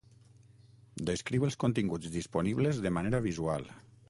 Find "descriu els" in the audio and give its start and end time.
1.09-1.59